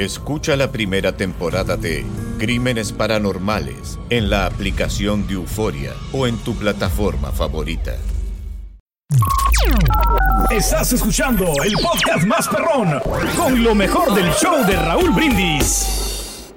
Escucha 0.00 0.56
la 0.56 0.72
primera 0.72 1.14
temporada 1.14 1.76
de 1.76 2.06
Crímenes 2.38 2.90
Paranormales 2.90 3.98
en 4.08 4.30
la 4.30 4.46
aplicación 4.46 5.26
de 5.26 5.34
Euforia 5.34 5.92
o 6.14 6.26
en 6.26 6.38
tu 6.38 6.56
plataforma 6.56 7.30
favorita. 7.32 7.98
Estás 10.50 10.94
escuchando 10.94 11.52
el 11.62 11.74
podcast 11.74 12.24
más 12.24 12.48
perrón 12.48 12.98
con 13.36 13.62
lo 13.62 13.74
mejor 13.74 14.14
del 14.14 14.32
show 14.32 14.66
de 14.66 14.74
Raúl 14.74 15.10
Brindis. 15.10 16.54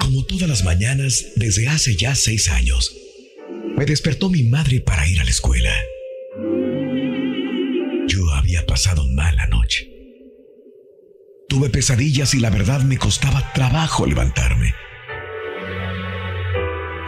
Como 0.00 0.22
todas 0.26 0.50
las 0.50 0.62
mañanas, 0.64 1.28
desde 1.36 1.66
hace 1.68 1.96
ya 1.96 2.14
seis 2.14 2.50
años, 2.50 2.94
me 3.74 3.86
despertó 3.86 4.28
mi 4.28 4.42
madre 4.42 4.82
para 4.82 5.08
ir 5.08 5.18
a 5.18 5.24
la 5.24 5.30
escuela 5.30 5.72
pasado 8.76 9.08
mala 9.08 9.46
noche. 9.46 9.88
Tuve 11.48 11.70
pesadillas 11.70 12.34
y 12.34 12.40
la 12.40 12.50
verdad 12.50 12.82
me 12.82 12.98
costaba 12.98 13.50
trabajo 13.54 14.04
levantarme. 14.04 14.74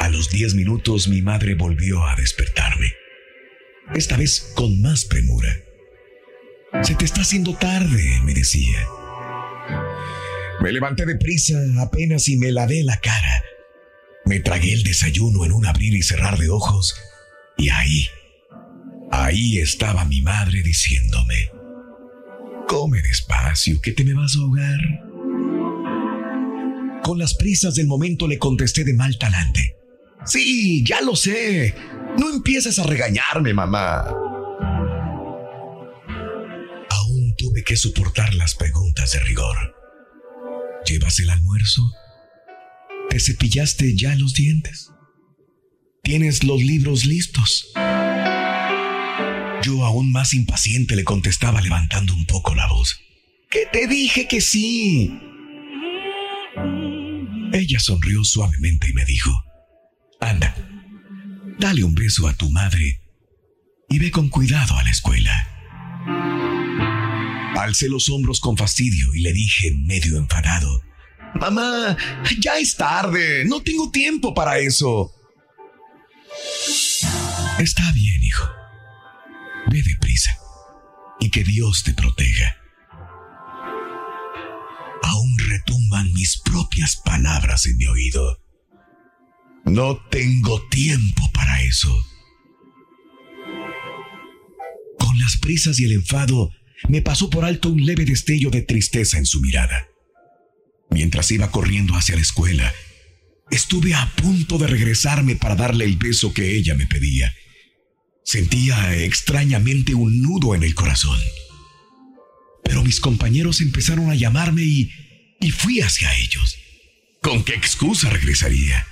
A 0.00 0.08
los 0.08 0.30
diez 0.30 0.54
minutos 0.54 1.08
mi 1.08 1.20
madre 1.20 1.54
volvió 1.56 2.02
a 2.06 2.16
despertarme, 2.16 2.94
esta 3.94 4.16
vez 4.16 4.50
con 4.54 4.80
más 4.80 5.04
premura. 5.04 5.60
Se 6.80 6.94
te 6.94 7.04
está 7.04 7.20
haciendo 7.20 7.52
tarde, 7.54 8.18
me 8.24 8.32
decía. 8.32 8.88
Me 10.62 10.72
levanté 10.72 11.04
deprisa 11.04 11.58
apenas 11.82 12.30
y 12.30 12.38
me 12.38 12.50
lavé 12.50 12.82
la 12.82 12.98
cara. 12.98 13.44
Me 14.24 14.40
tragué 14.40 14.72
el 14.72 14.84
desayuno 14.84 15.44
en 15.44 15.52
un 15.52 15.66
abrir 15.66 15.92
y 15.92 16.00
cerrar 16.00 16.38
de 16.38 16.48
ojos 16.48 16.98
y 17.58 17.68
ahí, 17.68 18.08
Ahí 19.10 19.58
estaba 19.58 20.04
mi 20.04 20.20
madre 20.20 20.62
diciéndome, 20.62 21.50
come 22.68 23.00
despacio, 23.02 23.80
que 23.80 23.92
te 23.92 24.04
me 24.04 24.14
vas 24.14 24.36
a 24.36 24.40
ahogar. 24.40 24.78
Con 27.02 27.18
las 27.18 27.34
prisas 27.34 27.74
del 27.74 27.88
momento 27.88 28.28
le 28.28 28.38
contesté 28.38 28.84
de 28.84 28.94
mal 28.94 29.18
talante. 29.18 29.74
Sí, 30.24 30.84
ya 30.84 31.00
lo 31.00 31.16
sé. 31.16 31.74
No 32.18 32.28
empieces 32.30 32.78
a 32.78 32.84
regañarme, 32.84 33.54
mamá. 33.54 34.04
Aún 36.90 37.34
tuve 37.36 37.64
que 37.64 37.76
soportar 37.76 38.34
las 38.34 38.54
preguntas 38.54 39.12
de 39.12 39.20
rigor. 39.20 39.74
¿Llevas 40.86 41.18
el 41.20 41.30
almuerzo? 41.30 41.82
¿Te 43.08 43.18
cepillaste 43.18 43.96
ya 43.96 44.14
los 44.14 44.34
dientes? 44.34 44.90
¿Tienes 46.02 46.44
los 46.44 46.60
libros 46.62 47.06
listos? 47.06 47.72
Yo 49.62 49.84
aún 49.84 50.12
más 50.12 50.34
impaciente 50.34 50.96
le 50.96 51.04
contestaba 51.04 51.60
levantando 51.60 52.14
un 52.14 52.26
poco 52.26 52.54
la 52.54 52.68
voz. 52.68 53.00
Que 53.50 53.66
te 53.72 53.86
dije 53.86 54.28
que 54.28 54.40
sí. 54.40 55.18
Ella 57.52 57.80
sonrió 57.80 58.24
suavemente 58.24 58.88
y 58.90 58.92
me 58.92 59.04
dijo, 59.04 59.32
anda, 60.20 60.54
dale 61.58 61.82
un 61.84 61.94
beso 61.94 62.28
a 62.28 62.34
tu 62.34 62.50
madre 62.50 63.00
y 63.88 63.98
ve 63.98 64.10
con 64.10 64.28
cuidado 64.28 64.76
a 64.76 64.82
la 64.82 64.90
escuela. 64.90 65.48
Alcé 67.56 67.88
los 67.88 68.08
hombros 68.10 68.40
con 68.40 68.56
fastidio 68.56 69.14
y 69.14 69.20
le 69.20 69.32
dije 69.32 69.72
medio 69.86 70.18
enfadado, 70.18 70.82
Mamá, 71.34 71.96
ya 72.40 72.58
es 72.58 72.76
tarde, 72.76 73.44
no 73.44 73.62
tengo 73.62 73.90
tiempo 73.90 74.34
para 74.34 74.58
eso. 74.58 75.12
Está 77.58 77.92
bien, 77.92 78.22
hijo. 78.22 78.48
Ve 79.70 79.82
deprisa 79.82 80.36
y 81.20 81.30
que 81.30 81.44
Dios 81.44 81.82
te 81.84 81.92
proteja. 81.94 82.56
Aún 85.02 85.38
retumban 85.38 86.12
mis 86.12 86.38
propias 86.38 86.96
palabras 86.96 87.66
en 87.66 87.76
mi 87.76 87.86
oído. 87.86 88.42
No 89.64 89.98
tengo 90.10 90.66
tiempo 90.68 91.30
para 91.32 91.62
eso. 91.62 91.94
Con 94.98 95.18
las 95.18 95.36
prisas 95.36 95.78
y 95.80 95.84
el 95.84 95.92
enfado, 95.92 96.50
me 96.88 97.02
pasó 97.02 97.28
por 97.28 97.44
alto 97.44 97.70
un 97.70 97.84
leve 97.84 98.04
destello 98.04 98.50
de 98.50 98.62
tristeza 98.62 99.18
en 99.18 99.26
su 99.26 99.40
mirada. 99.40 99.88
Mientras 100.90 101.30
iba 101.30 101.50
corriendo 101.50 101.94
hacia 101.94 102.14
la 102.14 102.22
escuela, 102.22 102.72
estuve 103.50 103.94
a 103.94 104.10
punto 104.16 104.56
de 104.58 104.66
regresarme 104.66 105.36
para 105.36 105.56
darle 105.56 105.84
el 105.84 105.96
beso 105.96 106.32
que 106.32 106.56
ella 106.56 106.74
me 106.74 106.86
pedía. 106.86 107.32
Sentía 108.30 108.94
extrañamente 108.94 109.94
un 109.94 110.20
nudo 110.20 110.54
en 110.54 110.62
el 110.62 110.74
corazón. 110.74 111.18
Pero 112.62 112.82
mis 112.82 113.00
compañeros 113.00 113.62
empezaron 113.62 114.10
a 114.10 114.14
llamarme 114.14 114.64
y, 114.64 114.92
y 115.40 115.50
fui 115.50 115.80
hacia 115.80 116.14
ellos. 116.14 116.58
¿Con 117.22 117.42
qué 117.42 117.54
excusa 117.54 118.10
regresaría? 118.10 118.86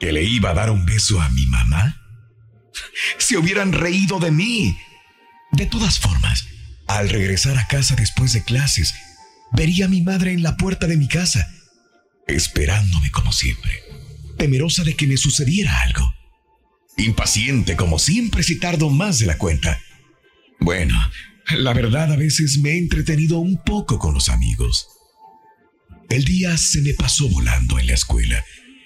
¿Que 0.00 0.10
le 0.10 0.24
iba 0.24 0.48
a 0.48 0.54
dar 0.54 0.70
un 0.70 0.86
beso 0.86 1.20
a 1.20 1.28
mi 1.28 1.44
mamá? 1.48 2.00
Se 3.18 3.36
hubieran 3.36 3.74
reído 3.74 4.18
de 4.20 4.30
mí. 4.30 4.74
De 5.50 5.66
todas 5.66 5.98
formas, 5.98 6.46
al 6.88 7.10
regresar 7.10 7.58
a 7.58 7.68
casa 7.68 7.94
después 7.94 8.32
de 8.32 8.42
clases, 8.42 8.94
vería 9.52 9.84
a 9.84 9.88
mi 9.88 10.00
madre 10.00 10.32
en 10.32 10.42
la 10.42 10.56
puerta 10.56 10.86
de 10.86 10.96
mi 10.96 11.08
casa, 11.08 11.46
esperándome 12.26 13.10
como 13.10 13.32
siempre, 13.32 13.82
temerosa 14.38 14.82
de 14.82 14.96
que 14.96 15.06
me 15.06 15.18
sucediera 15.18 15.82
algo. 15.82 16.21
Impaciente 16.96 17.76
como 17.76 17.98
siempre 17.98 18.42
si 18.42 18.58
tardo 18.58 18.90
más 18.90 19.18
de 19.18 19.26
la 19.26 19.38
cuenta. 19.38 19.80
Bueno, 20.60 20.94
la 21.50 21.72
verdad 21.72 22.12
a 22.12 22.16
veces 22.16 22.58
me 22.58 22.70
he 22.70 22.78
entretenido 22.78 23.38
un 23.38 23.62
poco 23.62 23.98
con 23.98 24.14
los 24.14 24.28
amigos. 24.28 24.86
El 26.08 26.24
día 26.24 26.56
se 26.56 26.82
me 26.82 26.92
pasó 26.94 27.28
volando 27.28 27.78
en 27.78 27.86
la 27.86 27.94
escuela, 27.94 28.44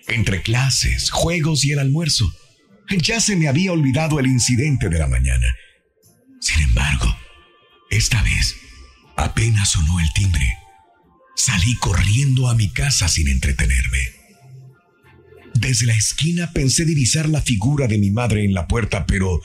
entre 0.09 0.43
clases, 0.43 1.11
juegos 1.11 1.65
y 1.65 1.73
el 1.73 1.81
almuerzo. 1.81 2.33
Ya 2.89 3.21
se 3.21 3.35
me 3.35 3.49
había 3.49 3.73
olvidado 3.73 4.21
el 4.21 4.27
incidente 4.27 4.89
de 4.89 4.99
la 4.99 5.09
mañana. 5.09 5.55
Sin 6.41 6.63
embargo, 6.63 7.17
esta 7.91 8.23
vez, 8.23 8.57
apenas 9.17 9.71
sonó 9.71 9.99
el 9.99 10.13
timbre, 10.13 10.57
salí 11.35 11.75
corriendo 11.77 12.49
a 12.49 12.55
mi 12.55 12.71
casa 12.71 13.09
sin 13.09 13.29
entretenerme. 13.29 14.16
Desde 15.59 15.87
la 15.87 15.95
esquina 15.95 16.53
pensé 16.53 16.85
divisar 16.85 17.29
la 17.29 17.41
figura 17.41 17.87
de 17.87 17.99
mi 17.99 18.11
madre 18.11 18.45
en 18.45 18.53
la 18.53 18.67
puerta, 18.67 19.07
pero... 19.07 19.41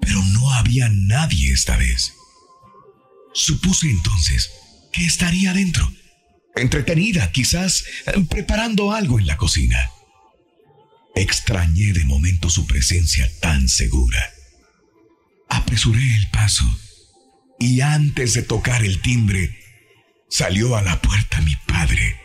pero 0.00 0.22
no 0.32 0.52
había 0.54 0.88
nadie 0.88 1.52
esta 1.52 1.76
vez. 1.76 2.14
Supuse 3.32 3.90
entonces 3.90 4.50
que 4.92 5.04
estaría 5.06 5.52
dentro, 5.52 5.90
entretenida, 6.54 7.30
quizás 7.32 7.84
preparando 8.28 8.92
algo 8.92 9.18
en 9.18 9.26
la 9.26 9.36
cocina. 9.36 9.78
Extrañé 11.14 11.92
de 11.92 12.04
momento 12.04 12.50
su 12.50 12.66
presencia 12.66 13.30
tan 13.40 13.68
segura. 13.68 14.32
Apresuré 15.48 16.14
el 16.16 16.28
paso 16.30 16.64
y 17.58 17.80
antes 17.80 18.34
de 18.34 18.42
tocar 18.42 18.84
el 18.84 19.00
timbre, 19.00 19.56
salió 20.28 20.76
a 20.76 20.82
la 20.82 21.00
puerta 21.00 21.40
mi 21.42 21.54
padre. 21.66 22.20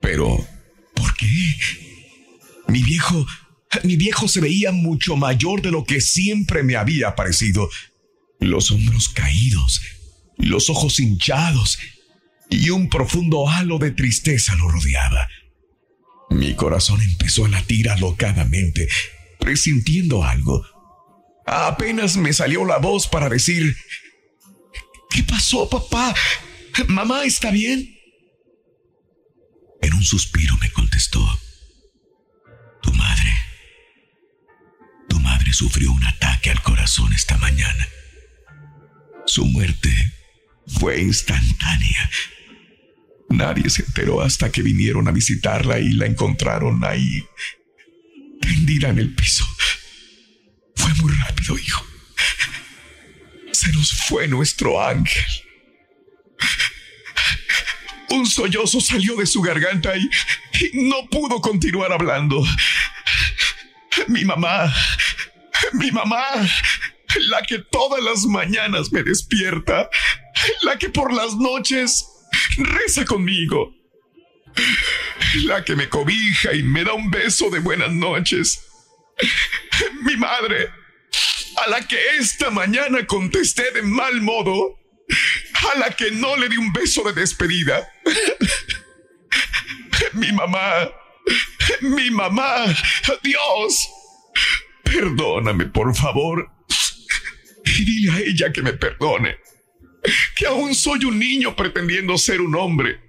Pero, 0.00 0.46
¿por 0.94 1.14
qué? 1.16 1.56
Mi 2.68 2.82
viejo, 2.82 3.26
mi 3.82 3.96
viejo 3.96 4.28
se 4.28 4.40
veía 4.40 4.72
mucho 4.72 5.16
mayor 5.16 5.62
de 5.62 5.70
lo 5.70 5.84
que 5.84 6.00
siempre 6.00 6.62
me 6.62 6.76
había 6.76 7.14
parecido. 7.14 7.68
Los 8.40 8.70
hombros 8.70 9.08
caídos, 9.08 9.80
los 10.36 10.68
ojos 10.70 11.00
hinchados 11.00 11.78
y 12.50 12.70
un 12.70 12.88
profundo 12.88 13.48
halo 13.48 13.78
de 13.78 13.90
tristeza 13.90 14.54
lo 14.56 14.68
rodeaba. 14.68 15.28
Mi 16.30 16.54
corazón 16.54 17.00
empezó 17.00 17.44
a 17.44 17.48
latir 17.48 17.88
alocadamente, 17.88 18.88
presintiendo 19.38 20.24
algo. 20.24 20.64
Apenas 21.46 22.16
me 22.16 22.32
salió 22.32 22.64
la 22.64 22.78
voz 22.78 23.06
para 23.06 23.28
decir, 23.28 23.76
¿qué 25.10 25.22
pasó, 25.22 25.68
papá? 25.68 26.14
¿Mamá 26.88 27.24
está 27.24 27.50
bien? 27.50 27.93
En 29.84 29.92
un 29.92 30.02
suspiro 30.02 30.56
me 30.56 30.70
contestó, 30.70 31.20
tu 32.80 32.90
madre, 32.94 33.30
tu 35.10 35.20
madre 35.20 35.52
sufrió 35.52 35.92
un 35.92 36.02
ataque 36.06 36.50
al 36.50 36.62
corazón 36.62 37.12
esta 37.12 37.36
mañana. 37.36 37.86
Su 39.26 39.44
muerte 39.44 39.90
fue 40.66 41.02
instantánea. 41.02 42.10
Nadie 43.28 43.68
se 43.68 43.82
enteró 43.82 44.22
hasta 44.22 44.50
que 44.50 44.62
vinieron 44.62 45.06
a 45.06 45.12
visitarla 45.12 45.78
y 45.78 45.90
la 45.90 46.06
encontraron 46.06 46.82
ahí, 46.82 47.22
tendida 48.40 48.88
en 48.88 49.00
el 49.00 49.14
piso. 49.14 49.44
Fue 50.76 50.94
muy 50.94 51.12
rápido, 51.12 51.58
hijo. 51.58 51.86
Se 53.52 53.70
nos 53.72 53.92
fue 53.92 54.28
nuestro 54.28 54.82
ángel. 54.82 55.44
Un 58.10 58.26
sollozo 58.26 58.80
salió 58.80 59.16
de 59.16 59.26
su 59.26 59.40
garganta 59.42 59.96
y, 59.96 60.08
no 60.74 61.06
pudo 61.10 61.40
continuar 61.40 61.92
hablando. 61.92 62.42
Mi 64.08 64.24
mamá, 64.24 64.72
mi 65.72 65.90
mamá, 65.90 66.24
la 67.28 67.42
que 67.42 67.58
todas 67.58 68.02
las 68.02 68.24
mañanas 68.26 68.92
me 68.92 69.02
despierta, 69.02 69.88
la 70.62 70.78
que 70.78 70.90
por 70.90 71.12
las 71.12 71.36
noches 71.36 72.04
reza 72.56 73.04
conmigo, 73.04 73.74
la 75.44 75.64
que 75.64 75.76
me 75.76 75.88
cobija 75.88 76.52
y 76.54 76.62
me 76.62 76.84
da 76.84 76.94
un 76.94 77.10
beso 77.10 77.50
de 77.50 77.60
buenas 77.60 77.90
noches, 77.90 78.60
mi 80.02 80.16
madre, 80.16 80.70
a 81.64 81.68
la 81.68 81.86
que 81.86 81.98
esta 82.18 82.50
mañana 82.50 83.06
contesté 83.06 83.70
de 83.72 83.82
mal 83.82 84.20
modo, 84.20 84.78
a 85.72 85.78
la 85.78 85.90
que 85.90 86.10
no 86.10 86.36
le 86.36 86.48
di 86.48 86.56
un 86.56 86.72
beso 86.72 87.02
de 87.02 87.12
despedida. 87.12 87.88
Mi 90.12 90.32
mamá, 90.32 90.90
mi 91.80 92.10
mamá, 92.10 92.66
Dios, 93.22 93.88
perdóname 94.82 95.66
por 95.66 95.94
favor. 95.94 96.50
Y 97.64 97.84
dile 97.84 98.12
a 98.12 98.18
ella 98.20 98.52
que 98.52 98.62
me 98.62 98.72
perdone, 98.74 99.36
que 100.36 100.46
aún 100.46 100.74
soy 100.74 101.04
un 101.04 101.18
niño 101.18 101.56
pretendiendo 101.56 102.16
ser 102.18 102.40
un 102.40 102.54
hombre. 102.54 103.00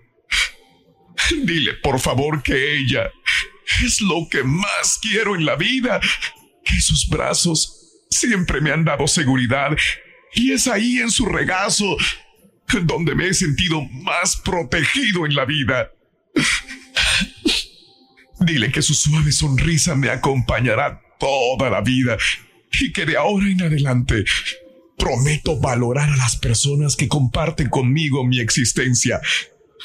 Dile 1.43 1.73
por 1.75 1.99
favor 1.99 2.41
que 2.41 2.77
ella 2.77 3.11
es 3.83 4.01
lo 4.01 4.27
que 4.29 4.43
más 4.43 4.99
quiero 5.01 5.35
en 5.35 5.45
la 5.45 5.55
vida, 5.55 5.99
que 6.63 6.79
sus 6.81 7.07
brazos 7.09 7.85
siempre 8.09 8.61
me 8.61 8.71
han 8.71 8.85
dado 8.85 9.07
seguridad 9.07 9.75
y 10.33 10.51
es 10.51 10.67
ahí 10.67 10.99
en 10.99 11.09
su 11.09 11.25
regazo 11.25 11.97
donde 12.83 13.15
me 13.15 13.27
he 13.27 13.33
sentido 13.33 13.81
más 13.83 14.37
protegido 14.37 15.25
en 15.25 15.35
la 15.35 15.45
vida. 15.45 15.91
Dile 18.39 18.71
que 18.71 18.81
su 18.81 18.93
suave 18.93 19.31
sonrisa 19.31 19.95
me 19.95 20.09
acompañará 20.09 21.01
toda 21.19 21.69
la 21.69 21.81
vida 21.81 22.17
y 22.79 22.91
que 22.91 23.05
de 23.05 23.17
ahora 23.17 23.49
en 23.49 23.61
adelante 23.61 24.25
prometo 24.97 25.59
valorar 25.59 26.09
a 26.09 26.17
las 26.17 26.35
personas 26.35 26.95
que 26.95 27.07
comparten 27.07 27.69
conmigo 27.69 28.25
mi 28.25 28.39
existencia, 28.39 29.21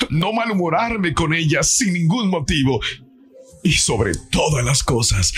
no 0.08 0.32
malhumorarme 0.32 1.14
con 1.14 1.34
ellas 1.34 1.76
sin 1.76 1.92
ningún 1.92 2.28
motivo 2.28 2.80
y 3.62 3.72
sobre 3.72 4.12
todas 4.30 4.64
las 4.64 4.82
cosas, 4.82 5.32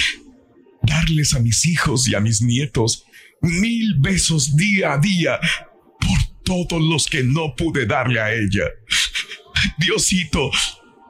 darles 0.82 1.34
a 1.34 1.40
mis 1.40 1.66
hijos 1.66 2.08
y 2.08 2.14
a 2.14 2.20
mis 2.20 2.42
nietos 2.42 3.04
mil 3.40 3.96
besos 3.98 4.56
día 4.56 4.92
a 4.92 4.98
día 4.98 5.40
todos 6.52 6.82
los 6.82 7.06
que 7.06 7.22
no 7.22 7.54
pude 7.56 7.86
darle 7.86 8.20
a 8.20 8.32
ella. 8.32 8.64
Diosito, 9.78 10.50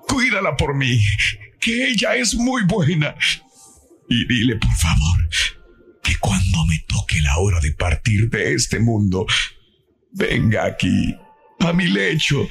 cuídala 0.07 0.57
por 0.57 0.75
mí, 0.75 1.01
que 1.61 1.89
ella 1.89 2.15
es 2.15 2.35
muy 2.35 2.63
buena. 2.65 3.15
Y 4.09 4.27
dile, 4.27 4.57
por 4.57 4.73
favor, 4.75 5.29
que 6.03 6.17
cuando 6.19 6.67
me 6.67 6.79
toque 6.87 7.21
la 7.23 7.39
hora 7.39 7.61
de 7.61 7.73
partir 7.73 8.29
de 8.31 8.55
este 8.55 8.79
mundo, 8.79 9.27
venga 10.13 10.65
aquí, 10.65 11.17
a 11.61 11.73
mi 11.73 11.89
lecho, 11.89 12.49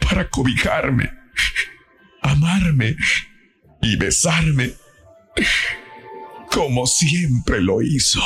para 0.00 0.28
cobijarme, 0.28 1.10
amarme 2.22 2.96
y 3.82 3.96
besarme, 3.96 4.74
como 6.50 6.86
siempre 6.86 7.60
lo 7.60 7.82
hizo. 7.82 8.20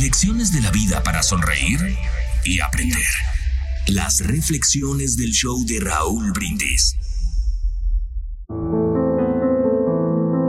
Lecciones 0.00 0.52
de 0.52 0.60
la 0.60 0.70
vida 0.70 1.02
para 1.02 1.22
sonreír 1.22 1.78
y 2.44 2.60
aprender. 2.60 3.00
Las 3.86 4.20
reflexiones 4.26 5.16
del 5.16 5.30
show 5.30 5.64
de 5.64 5.80
Raúl 5.80 6.32
Brindis. 6.32 6.96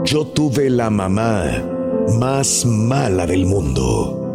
Yo 0.04 0.26
tuve 0.34 0.68
la 0.68 0.90
mamá 0.90 1.64
más 2.18 2.66
mala 2.66 3.26
del 3.26 3.46
mundo. 3.46 4.26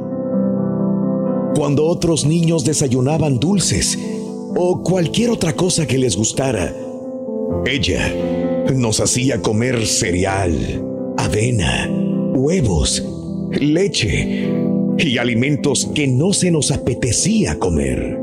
Cuando 1.55 1.85
otros 1.85 2.25
niños 2.25 2.65
desayunaban 2.65 3.39
dulces 3.39 3.99
o 4.55 4.81
cualquier 4.81 5.29
otra 5.29 5.55
cosa 5.55 5.85
que 5.85 5.99
les 5.99 6.15
gustara, 6.15 6.73
ella 7.67 8.11
nos 8.73 8.99
hacía 8.99 9.43
comer 9.43 9.85
cereal, 9.85 10.83
avena, 11.17 11.87
huevos, 12.33 13.03
leche 13.51 14.62
y 14.97 15.17
alimentos 15.17 15.89
que 15.93 16.07
no 16.07 16.33
se 16.33 16.51
nos 16.51 16.71
apetecía 16.71 17.59
comer. 17.59 18.19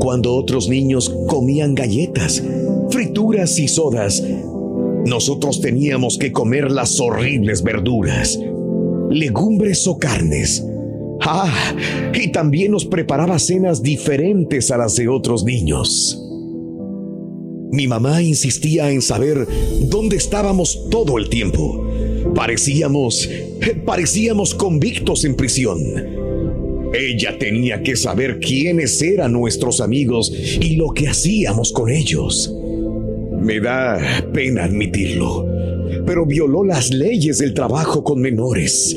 Cuando 0.00 0.34
otros 0.34 0.68
niños 0.68 1.14
comían 1.28 1.74
galletas, 1.74 2.42
frituras 2.90 3.58
y 3.58 3.68
sodas, 3.68 4.22
nosotros 5.06 5.60
teníamos 5.60 6.18
que 6.18 6.32
comer 6.32 6.70
las 6.70 7.00
horribles 7.00 7.62
verduras, 7.62 8.38
legumbres 9.10 9.86
o 9.86 9.98
carnes. 9.98 10.64
Ah, 11.20 11.52
y 12.14 12.32
también 12.32 12.72
nos 12.72 12.84
preparaba 12.84 13.38
cenas 13.38 13.82
diferentes 13.82 14.70
a 14.70 14.76
las 14.76 14.96
de 14.96 15.08
otros 15.08 15.44
niños. 15.44 16.18
Mi 17.70 17.86
mamá 17.86 18.22
insistía 18.22 18.90
en 18.90 19.02
saber 19.02 19.46
dónde 19.88 20.16
estábamos 20.16 20.88
todo 20.90 21.16
el 21.16 21.28
tiempo 21.28 21.91
Parecíamos, 22.34 23.28
parecíamos 23.84 24.54
convictos 24.54 25.24
en 25.24 25.34
prisión. 25.34 25.78
Ella 26.94 27.38
tenía 27.38 27.82
que 27.82 27.96
saber 27.96 28.38
quiénes 28.38 29.00
eran 29.00 29.32
nuestros 29.32 29.80
amigos 29.80 30.32
y 30.32 30.76
lo 30.76 30.90
que 30.90 31.08
hacíamos 31.08 31.72
con 31.72 31.90
ellos. 31.90 32.54
Me 33.40 33.60
da 33.60 33.98
pena 34.32 34.64
admitirlo, 34.64 35.46
pero 36.06 36.26
violó 36.26 36.64
las 36.64 36.90
leyes 36.90 37.38
del 37.38 37.54
trabajo 37.54 38.04
con 38.04 38.20
menores, 38.20 38.96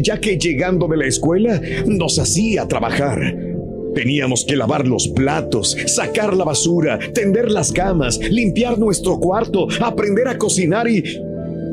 ya 0.00 0.18
que 0.20 0.38
llegando 0.38 0.88
de 0.88 0.96
la 0.96 1.06
escuela 1.06 1.60
nos 1.86 2.18
hacía 2.18 2.66
trabajar. 2.66 3.38
Teníamos 3.94 4.44
que 4.44 4.56
lavar 4.56 4.86
los 4.88 5.06
platos, 5.08 5.76
sacar 5.86 6.36
la 6.36 6.44
basura, 6.44 6.98
tender 7.14 7.50
las 7.50 7.70
camas, 7.70 8.18
limpiar 8.18 8.78
nuestro 8.78 9.20
cuarto, 9.20 9.68
aprender 9.80 10.26
a 10.26 10.36
cocinar 10.36 10.88
y 10.88 11.04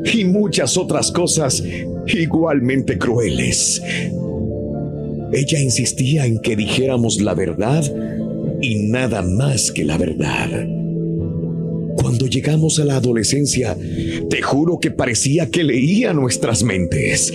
y 0.04 0.24
muchas 0.24 0.76
otras 0.76 1.10
cosas 1.12 1.62
igualmente 2.06 2.98
crueles. 2.98 3.82
Ella 5.32 5.60
insistía 5.60 6.26
en 6.26 6.40
que 6.40 6.56
dijéramos 6.56 7.20
la 7.20 7.34
verdad 7.34 7.84
y 8.60 8.76
nada 8.76 9.22
más 9.22 9.72
que 9.72 9.84
la 9.84 9.96
verdad. 9.96 10.66
Cuando 11.96 12.26
llegamos 12.26 12.78
a 12.78 12.84
la 12.84 12.96
adolescencia, 12.96 13.76
te 14.28 14.42
juro 14.42 14.78
que 14.78 14.90
parecía 14.90 15.50
que 15.50 15.64
leía 15.64 16.12
nuestras 16.12 16.62
mentes. 16.62 17.32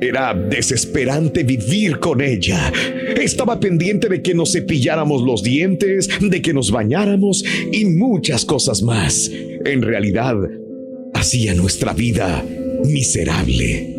Era 0.00 0.34
desesperante 0.34 1.42
vivir 1.44 1.98
con 1.98 2.20
ella. 2.20 2.72
Estaba 3.20 3.58
pendiente 3.58 4.08
de 4.08 4.20
que 4.20 4.34
nos 4.34 4.52
cepilláramos 4.52 5.22
los 5.22 5.42
dientes, 5.42 6.08
de 6.20 6.42
que 6.42 6.52
nos 6.52 6.70
bañáramos 6.70 7.44
y 7.72 7.84
muchas 7.86 8.44
cosas 8.44 8.82
más. 8.82 9.30
En 9.64 9.82
realidad, 9.82 10.36
hacía 11.24 11.54
nuestra 11.54 11.94
vida 11.94 12.44
miserable. 12.84 13.96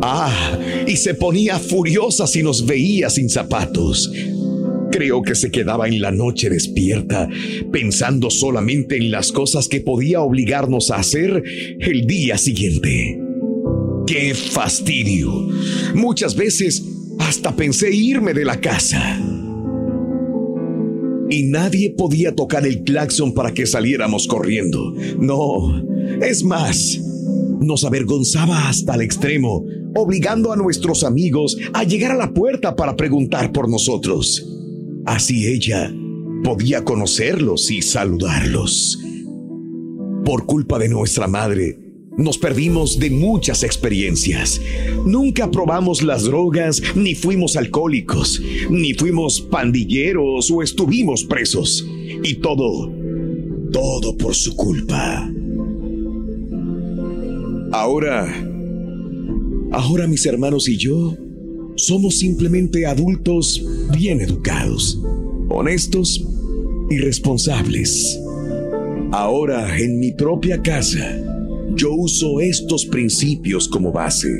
Ah, 0.00 0.58
y 0.86 0.96
se 0.96 1.12
ponía 1.12 1.58
furiosa 1.58 2.26
si 2.26 2.42
nos 2.42 2.64
veía 2.64 3.10
sin 3.10 3.28
zapatos. 3.28 4.10
Creo 4.90 5.20
que 5.20 5.34
se 5.34 5.50
quedaba 5.50 5.88
en 5.88 6.00
la 6.00 6.10
noche 6.10 6.48
despierta, 6.48 7.28
pensando 7.70 8.30
solamente 8.30 8.96
en 8.96 9.10
las 9.10 9.30
cosas 9.30 9.68
que 9.68 9.82
podía 9.82 10.22
obligarnos 10.22 10.90
a 10.90 10.96
hacer 10.96 11.42
el 11.80 12.06
día 12.06 12.38
siguiente. 12.38 13.20
¡Qué 14.06 14.32
fastidio! 14.34 15.50
Muchas 15.94 16.34
veces 16.34 16.82
hasta 17.18 17.54
pensé 17.54 17.94
irme 17.94 18.32
de 18.32 18.46
la 18.46 18.58
casa. 18.58 19.20
Y 21.28 21.42
nadie 21.42 21.90
podía 21.90 22.34
tocar 22.34 22.66
el 22.66 22.84
claxon 22.84 23.34
para 23.34 23.52
que 23.52 23.66
saliéramos 23.66 24.26
corriendo. 24.26 24.94
No, 25.18 25.84
es 26.22 26.44
más, 26.44 27.00
nos 27.60 27.84
avergonzaba 27.84 28.68
hasta 28.68 28.94
el 28.94 29.02
extremo, 29.02 29.64
obligando 29.94 30.52
a 30.52 30.56
nuestros 30.56 31.04
amigos 31.04 31.56
a 31.72 31.84
llegar 31.84 32.12
a 32.12 32.16
la 32.16 32.32
puerta 32.32 32.76
para 32.76 32.96
preguntar 32.96 33.52
por 33.52 33.68
nosotros. 33.68 34.46
Así 35.06 35.46
ella 35.46 35.92
podía 36.42 36.84
conocerlos 36.84 37.70
y 37.70 37.82
saludarlos. 37.82 38.98
Por 40.24 40.46
culpa 40.46 40.78
de 40.78 40.88
nuestra 40.88 41.26
madre, 41.26 41.78
nos 42.16 42.38
perdimos 42.38 42.98
de 42.98 43.10
muchas 43.10 43.62
experiencias. 43.64 44.60
Nunca 45.04 45.50
probamos 45.50 46.02
las 46.02 46.24
drogas, 46.24 46.80
ni 46.94 47.14
fuimos 47.14 47.56
alcohólicos, 47.56 48.40
ni 48.70 48.94
fuimos 48.94 49.40
pandilleros 49.40 50.50
o 50.50 50.62
estuvimos 50.62 51.24
presos. 51.24 51.84
Y 52.22 52.36
todo, 52.36 52.92
todo 53.72 54.16
por 54.16 54.34
su 54.34 54.54
culpa. 54.54 55.28
Ahora, 57.76 58.32
ahora 59.72 60.06
mis 60.06 60.24
hermanos 60.26 60.68
y 60.68 60.76
yo 60.76 61.16
somos 61.74 62.14
simplemente 62.14 62.86
adultos 62.86 63.66
bien 63.92 64.20
educados, 64.20 65.02
honestos 65.48 66.24
y 66.88 66.98
responsables. 66.98 68.16
Ahora, 69.10 69.76
en 69.76 69.98
mi 69.98 70.12
propia 70.12 70.62
casa, 70.62 71.20
yo 71.74 71.92
uso 71.94 72.38
estos 72.38 72.86
principios 72.86 73.66
como 73.66 73.90
base. 73.90 74.30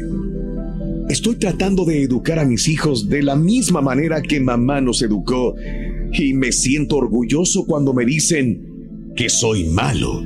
Estoy 1.08 1.34
tratando 1.34 1.84
de 1.84 2.04
educar 2.04 2.38
a 2.38 2.44
mis 2.44 2.68
hijos 2.68 3.08
de 3.08 3.24
la 3.24 3.34
misma 3.34 3.80
manera 3.80 4.22
que 4.22 4.38
mamá 4.38 4.80
nos 4.80 5.02
educó 5.02 5.56
y 6.12 6.34
me 6.34 6.52
siento 6.52 6.98
orgulloso 6.98 7.66
cuando 7.66 7.92
me 7.92 8.04
dicen 8.04 9.10
que 9.16 9.28
soy 9.28 9.64
malo, 9.64 10.22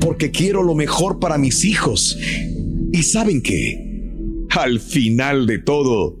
porque 0.00 0.30
quiero 0.30 0.62
lo 0.62 0.74
mejor 0.74 1.18
para 1.18 1.38
mis 1.38 1.64
hijos. 1.64 2.18
Y 2.92 3.02
saben 3.02 3.42
qué, 3.42 4.46
al 4.50 4.80
final 4.80 5.46
de 5.46 5.58
todo, 5.58 6.16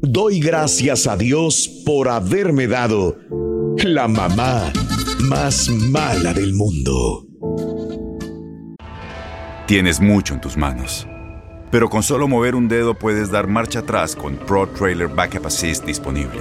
doy 0.00 0.40
gracias 0.40 1.06
a 1.06 1.16
Dios 1.16 1.68
por 1.84 2.08
haberme 2.08 2.66
dado 2.66 3.16
la 3.84 4.08
mamá 4.08 4.72
más 5.20 5.68
mala 5.68 6.32
del 6.34 6.54
mundo. 6.54 7.26
Tienes 9.66 10.00
mucho 10.00 10.34
en 10.34 10.40
tus 10.40 10.56
manos. 10.56 11.06
Pero 11.70 11.88
con 11.88 12.02
solo 12.02 12.26
mover 12.26 12.56
un 12.56 12.66
dedo 12.66 12.98
puedes 12.98 13.30
dar 13.30 13.46
marcha 13.46 13.80
atrás 13.80 14.16
con 14.16 14.34
Pro 14.36 14.68
Trailer 14.68 15.06
Backup 15.06 15.46
Assist 15.46 15.84
disponible. 15.84 16.40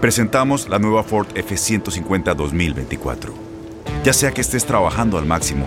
Presentamos 0.00 0.68
la 0.70 0.78
nueva 0.78 1.04
Ford 1.04 1.26
F150 1.34 2.34
2024. 2.34 3.34
Ya 4.02 4.14
sea 4.14 4.32
que 4.32 4.40
estés 4.40 4.64
trabajando 4.64 5.18
al 5.18 5.26
máximo 5.26 5.66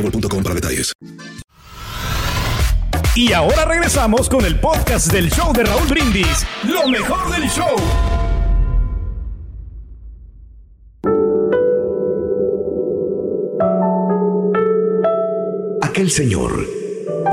boostmobile.com 0.01 0.43
para 0.43 0.55
detalles. 0.55 0.93
Y 3.15 3.33
ahora 3.33 3.65
regresamos 3.65 4.29
con 4.29 4.45
el 4.45 4.59
podcast 4.59 5.11
del 5.11 5.29
show 5.29 5.51
de 5.53 5.63
Raúl 5.63 5.87
Brindis. 5.87 6.45
Lo 6.63 6.87
mejor 6.87 7.29
del 7.31 7.49
show. 7.49 7.75
Aquel 15.81 16.09
señor, 16.09 16.65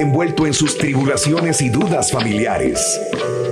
envuelto 0.01 0.47
en 0.47 0.53
sus 0.53 0.77
tribulaciones 0.77 1.61
y 1.63 1.69
dudas 1.69 2.11
familiares, 2.11 3.01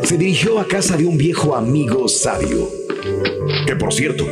se 0.02 0.18
dirigió 0.18 0.58
a 0.58 0.66
casa 0.66 0.96
de 0.96 1.06
un 1.06 1.16
viejo 1.16 1.54
amigo 1.54 2.08
sabio, 2.08 2.68
que 3.66 3.76
por 3.76 3.94
cierto, 3.94 4.26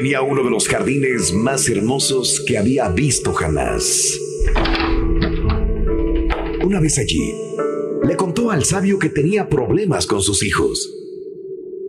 tenía 0.00 0.22
uno 0.22 0.42
de 0.42 0.48
los 0.48 0.66
jardines 0.66 1.34
más 1.34 1.68
hermosos 1.68 2.42
que 2.46 2.56
había 2.56 2.88
visto 2.88 3.34
jamás. 3.34 4.18
Una 6.64 6.80
vez 6.80 6.96
allí, 6.96 7.34
le 8.02 8.16
contó 8.16 8.50
al 8.50 8.64
sabio 8.64 8.98
que 8.98 9.10
tenía 9.10 9.50
problemas 9.50 10.06
con 10.06 10.22
sus 10.22 10.42
hijos, 10.42 10.90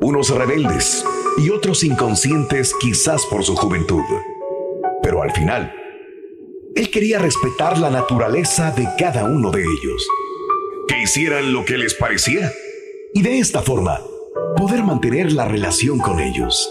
unos 0.01 0.29
rebeldes 0.29 1.05
y 1.37 1.51
otros 1.51 1.85
inconscientes 1.85 2.73
quizás 2.81 3.25
por 3.27 3.45
su 3.45 3.55
juventud. 3.55 4.03
Pero 5.01 5.23
al 5.23 5.31
final, 5.31 5.73
él 6.75 6.91
quería 6.91 7.17
respetar 7.17 7.77
la 7.77 7.91
naturaleza 7.91 8.71
de 8.71 8.89
cada 8.99 9.23
uno 9.23 9.51
de 9.51 9.61
ellos, 9.61 10.05
que 10.89 11.01
hicieran 11.01 11.53
lo 11.53 11.63
que 11.63 11.77
les 11.77 11.93
pareciera 11.93 12.51
y 13.13 13.21
de 13.21 13.39
esta 13.39 13.61
forma 13.61 14.01
poder 14.57 14.83
mantener 14.83 15.31
la 15.31 15.45
relación 15.45 15.97
con 15.99 16.19
ellos. 16.19 16.69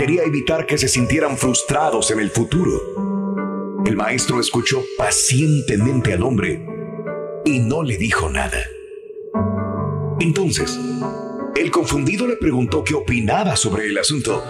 Quería 0.00 0.22
evitar 0.22 0.64
que 0.64 0.78
se 0.78 0.88
sintieran 0.88 1.36
frustrados 1.36 2.10
en 2.10 2.20
el 2.20 2.30
futuro. 2.30 3.82
El 3.84 3.96
maestro 3.96 4.40
escuchó 4.40 4.82
pacientemente 4.96 6.14
al 6.14 6.22
hombre 6.22 6.66
y 7.44 7.58
no 7.58 7.82
le 7.82 7.98
dijo 7.98 8.30
nada. 8.30 8.64
Entonces, 10.18 10.80
el 11.54 11.70
confundido 11.70 12.26
le 12.26 12.36
preguntó 12.36 12.82
qué 12.82 12.94
opinaba 12.94 13.56
sobre 13.56 13.88
el 13.88 13.98
asunto 13.98 14.42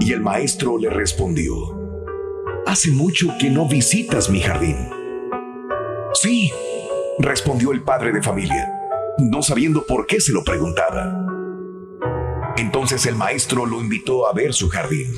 y 0.00 0.14
el 0.14 0.22
maestro 0.22 0.78
le 0.78 0.88
respondió, 0.88 1.54
Hace 2.66 2.90
mucho 2.90 3.28
que 3.38 3.50
no 3.50 3.68
visitas 3.68 4.30
mi 4.30 4.40
jardín. 4.40 4.78
Sí, 6.14 6.50
respondió 7.18 7.72
el 7.72 7.82
padre 7.82 8.12
de 8.12 8.22
familia, 8.22 8.72
no 9.18 9.42
sabiendo 9.42 9.84
por 9.84 10.06
qué 10.06 10.22
se 10.22 10.32
lo 10.32 10.42
preguntaba. 10.42 11.25
Entonces 12.56 13.04
el 13.06 13.14
maestro 13.14 13.66
lo 13.66 13.80
invitó 13.80 14.26
a 14.26 14.32
ver 14.32 14.54
su 14.54 14.68
jardín. 14.68 15.12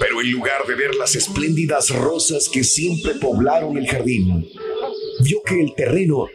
Pero 0.00 0.20
en 0.20 0.32
lugar 0.32 0.66
de 0.66 0.74
ver 0.74 0.94
las 0.94 1.14
espléndidas 1.14 1.90
rosas 1.90 2.48
que 2.48 2.64
siempre 2.64 3.14
poblaron 3.14 3.76
el 3.76 3.86
jardín, 3.86 4.48
vio 5.22 5.42
que 5.44 5.60
el 5.60 5.74
terreno 5.74 6.26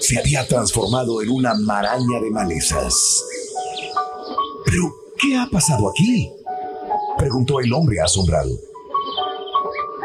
se 0.00 0.18
había 0.18 0.46
transformado 0.46 1.22
en 1.22 1.30
una 1.30 1.54
maraña 1.54 2.20
de 2.20 2.30
malezas. 2.30 3.24
¿Pero 4.64 4.94
qué 5.18 5.36
ha 5.36 5.46
pasado 5.50 5.88
aquí? 5.88 6.30
preguntó 7.18 7.60
el 7.60 7.72
hombre 7.72 8.00
asombrado. 8.00 8.50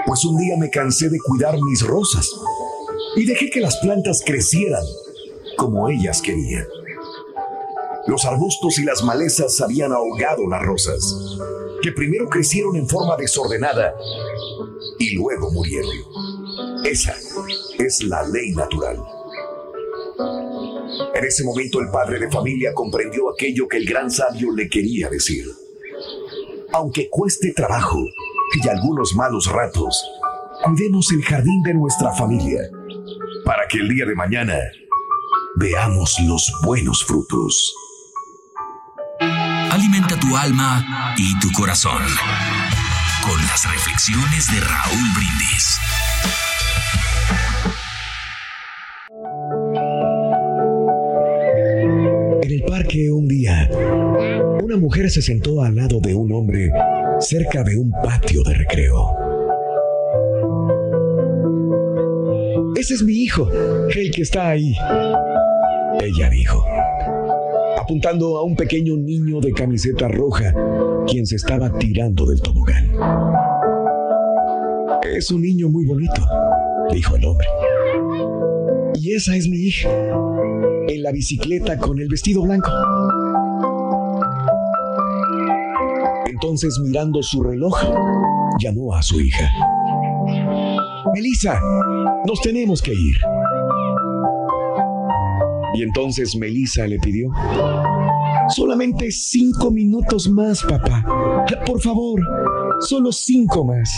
Pues 0.06 0.24
un 0.26 0.38
día 0.38 0.56
me 0.58 0.70
cansé 0.70 1.10
de 1.10 1.18
cuidar 1.20 1.58
mis 1.60 1.82
rosas 1.82 2.30
y 3.16 3.26
dejé 3.26 3.50
que 3.50 3.62
las 3.62 3.78
plantas 3.78 4.22
crecieran 4.26 4.84
como 5.58 5.90
ellas 5.90 6.22
querían. 6.22 6.66
Los 8.08 8.26
arbustos 8.26 8.80
y 8.80 8.86
las 8.86 9.04
malezas 9.04 9.60
habían 9.60 9.92
ahogado 9.92 10.48
las 10.50 10.62
rosas, 10.62 11.38
que 11.82 11.92
primero 11.92 12.30
crecieron 12.30 12.76
en 12.78 12.88
forma 12.88 13.18
desordenada 13.18 13.94
y 14.98 15.16
luego 15.16 15.52
murieron. 15.52 15.92
Esa 16.86 17.16
es 17.78 18.04
la 18.04 18.26
ley 18.28 18.52
natural. 18.52 19.04
En 21.14 21.26
ese 21.26 21.44
momento 21.44 21.82
el 21.82 21.90
padre 21.90 22.20
de 22.20 22.32
familia 22.32 22.74
comprendió 22.74 23.30
aquello 23.30 23.68
que 23.68 23.78
el 23.78 23.86
gran 23.86 24.10
sabio 24.10 24.54
le 24.54 24.70
quería 24.70 25.10
decir. 25.10 25.46
Aunque 26.72 27.10
cueste 27.10 27.54
trabajo 27.54 28.00
y 28.64 28.68
algunos 28.70 29.14
malos 29.16 29.52
ratos, 29.52 30.02
cuidemos 30.64 31.12
el 31.12 31.24
jardín 31.24 31.62
de 31.64 31.74
nuestra 31.74 32.14
familia 32.14 32.62
para 33.44 33.68
que 33.68 33.80
el 33.80 33.90
día 33.90 34.06
de 34.06 34.16
mañana 34.16 34.58
veamos 35.56 36.18
los 36.22 36.52
buenos 36.64 37.04
frutos. 37.04 37.76
Alimenta 39.78 40.20
tu 40.20 40.36
alma 40.36 41.14
y 41.18 41.38
tu 41.38 41.52
corazón 41.52 42.02
con 43.24 43.40
las 43.46 43.72
reflexiones 43.72 44.48
de 44.48 44.60
Raúl 44.60 45.08
Brindis. 45.16 45.80
En 52.42 52.52
el 52.52 52.64
parque 52.64 53.12
un 53.12 53.28
día, 53.28 53.70
una 54.64 54.78
mujer 54.78 55.12
se 55.12 55.22
sentó 55.22 55.62
al 55.62 55.76
lado 55.76 56.00
de 56.00 56.16
un 56.16 56.32
hombre 56.32 56.72
cerca 57.20 57.62
de 57.62 57.78
un 57.78 57.92
patio 58.04 58.42
de 58.42 58.56
recreo. 58.56 59.16
Ese 62.76 62.96
es 62.96 63.04
mi 63.04 63.14
hijo, 63.14 63.48
el 63.96 64.10
que 64.10 64.24
está 64.24 64.50
ahí, 64.50 64.74
ella 66.00 66.30
dijo, 66.32 66.66
apuntando 67.88 68.38
a 68.38 68.44
un 68.44 68.54
pequeño 68.54 68.98
niño 68.98 69.40
de 69.40 69.54
camiseta 69.54 70.10
roja, 70.10 70.54
quien 71.08 71.26
se 71.26 71.38
estaba 71.38 71.72
tirando 71.80 72.26
del 72.26 72.42
tobogán. 72.42 72.92
Es 75.16 75.32
un 75.32 75.42
niño 75.42 75.70
muy 75.70 75.86
bonito, 75.86 76.22
dijo 76.92 77.16
el 77.16 77.24
hombre. 77.24 77.48
Y 78.96 79.14
esa 79.14 79.38
es 79.38 79.48
mi 79.48 79.56
hija, 79.56 79.90
en 80.90 81.02
la 81.02 81.14
bicicleta 81.14 81.78
con 81.78 81.98
el 82.02 82.10
vestido 82.10 82.42
blanco. 82.42 82.70
Entonces, 86.26 86.78
mirando 86.84 87.24
su 87.24 87.42
reloj, 87.42 87.82
llamó 88.60 88.96
a 88.96 89.02
su 89.02 89.22
hija. 89.22 89.50
Melissa, 91.14 91.58
nos 92.26 92.42
tenemos 92.42 92.82
que 92.82 92.92
ir. 92.92 93.16
Y 95.74 95.84
entonces 95.84 96.36
Melissa 96.36 96.88
le 96.88 96.98
pidió, 97.00 97.30
solamente 98.50 99.12
cinco 99.12 99.72
minutos 99.72 100.30
más, 100.30 100.64
papá. 100.64 101.04
Por 101.66 101.82
favor, 101.82 102.22
solo 102.80 103.12
cinco 103.12 103.66
más. 103.66 103.90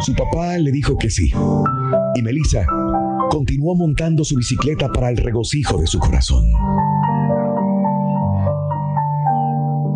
Su 0.00 0.14
papá 0.14 0.58
le 0.58 0.72
dijo 0.72 0.96
que 0.96 1.10
sí. 1.10 1.30
Y 2.14 2.22
Melissa 2.22 2.66
continuó 3.30 3.74
montando 3.74 4.24
su 4.24 4.36
bicicleta 4.36 4.88
para 4.88 5.10
el 5.10 5.16
regocijo 5.16 5.78
de 5.78 5.86
su 5.86 5.98
corazón. 5.98 6.44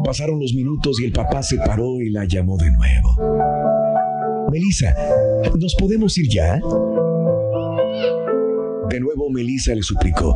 Pasaron 0.04 0.38
los 0.38 0.54
minutos 0.54 1.00
y 1.00 1.06
el 1.06 1.12
papá 1.12 1.42
se 1.42 1.56
paró 1.58 2.00
y 2.00 2.10
la 2.10 2.24
llamó 2.26 2.56
de 2.56 2.70
nuevo. 2.70 3.16
Melissa, 4.52 4.94
¿nos 5.58 5.74
podemos 5.74 6.16
ir 6.18 6.28
ya? 6.30 6.60
De 8.90 9.00
nuevo 9.00 9.30
Melissa 9.30 9.74
le 9.74 9.82
suplicó. 9.82 10.34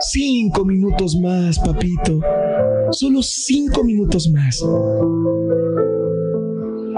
Cinco 0.00 0.64
minutos 0.64 1.16
más, 1.20 1.58
papito. 1.58 2.20
Solo 2.90 3.22
cinco 3.22 3.82
minutos 3.82 4.30
más. 4.30 4.62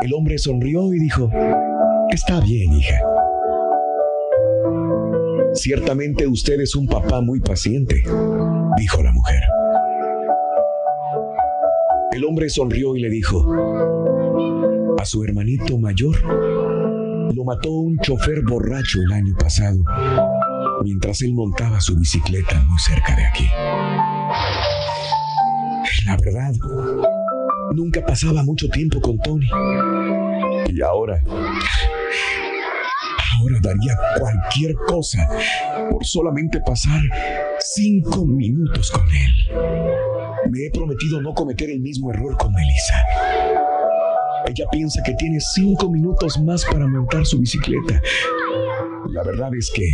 El 0.02 0.14
hombre 0.14 0.38
sonrió 0.38 0.92
y 0.92 0.98
dijo, 0.98 1.30
Está 2.10 2.40
bien, 2.40 2.72
hija. 2.72 3.00
Ciertamente 5.54 6.26
usted 6.26 6.60
es 6.60 6.76
un 6.76 6.86
papá 6.86 7.20
muy 7.20 7.40
paciente, 7.40 8.02
dijo 8.76 9.02
la 9.02 9.12
mujer. 9.12 9.40
El 12.12 12.24
hombre 12.24 12.48
sonrió 12.48 12.96
y 12.96 13.00
le 13.00 13.10
dijo, 13.10 13.44
a 14.98 15.04
su 15.04 15.22
hermanito 15.22 15.78
mayor 15.78 16.16
lo 17.34 17.44
mató 17.44 17.70
un 17.70 17.98
chofer 17.98 18.42
borracho 18.42 19.00
el 19.00 19.12
año 19.12 19.34
pasado, 19.38 19.78
mientras 20.82 21.22
él 21.22 21.34
montaba 21.34 21.80
su 21.80 21.96
bicicleta 21.96 22.60
muy 22.68 22.78
cerca 22.78 23.16
de 23.16 23.26
aquí. 23.26 23.46
La 26.06 26.16
verdad, 26.16 26.52
nunca 27.74 28.04
pasaba 28.04 28.42
mucho 28.42 28.68
tiempo 28.68 29.00
con 29.00 29.18
Tony. 29.18 29.46
Y 30.68 30.80
ahora, 30.82 31.22
ahora 33.38 33.58
daría 33.62 33.96
cualquier 34.18 34.74
cosa 34.86 35.28
por 35.90 36.04
solamente 36.04 36.60
pasar 36.60 37.00
cinco 37.60 38.26
minutos 38.26 38.90
con 38.90 39.04
él. 39.06 40.50
Me 40.50 40.66
he 40.66 40.70
prometido 40.70 41.20
no 41.20 41.34
cometer 41.34 41.70
el 41.70 41.80
mismo 41.80 42.10
error 42.12 42.36
con 42.36 42.52
Melissa. 42.52 43.02
Ella 44.46 44.64
piensa 44.70 45.02
que 45.02 45.14
tiene 45.14 45.38
cinco 45.40 45.90
minutos 45.90 46.40
más 46.40 46.64
para 46.64 46.86
montar 46.86 47.26
su 47.26 47.38
bicicleta. 47.38 48.00
La 49.10 49.22
verdad 49.22 49.50
es 49.54 49.70
que 49.74 49.84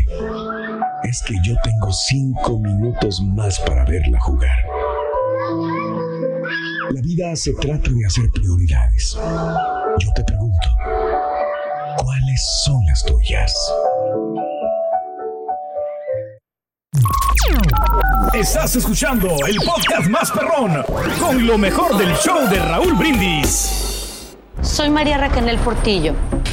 es 1.04 1.22
que 1.22 1.34
yo 1.42 1.54
tengo 1.62 1.92
cinco 1.92 2.58
minutos 2.58 3.20
más 3.22 3.58
para 3.60 3.84
verla 3.84 4.18
jugar. 4.20 4.56
La 6.90 7.00
vida 7.02 7.36
se 7.36 7.52
trata 7.54 7.90
de 7.90 8.06
hacer 8.06 8.30
prioridades. 8.30 9.16
Yo 9.98 10.12
te 10.14 10.24
pregunto, 10.24 10.68
¿cuáles 11.98 12.62
son 12.64 12.84
las 12.86 13.04
tuyas? 13.04 13.54
Estás 18.32 18.76
escuchando 18.76 19.28
el 19.46 19.56
podcast 19.56 20.08
más 20.08 20.30
perrón 20.30 20.82
con 21.20 21.46
lo 21.46 21.58
mejor 21.58 21.96
del 21.98 22.14
show 22.16 22.48
de 22.48 22.58
Raúl 22.58 22.94
Brindis. 22.94 24.36
Soy 24.62 24.90
María 24.90 25.18
Raquel 25.18 25.58
Portillo. 25.58 26.14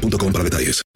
boostmobile.com 0.00 0.32
para 0.32 0.44
detalles. 0.44 0.95